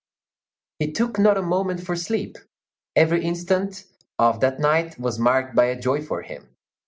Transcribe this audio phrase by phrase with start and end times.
[0.79, 2.39] He took not a moment for sleep;
[2.95, 3.85] every instant
[4.17, 6.49] of that night was marked by a joy for him.